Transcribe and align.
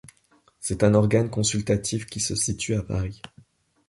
C'est 0.59 0.83
un 0.83 0.95
organe 0.95 1.29
consultatif 1.29 2.07
qui 2.07 2.21
se 2.21 2.33
situe 2.33 2.73
à 2.73 2.81
Paris. 2.81 3.21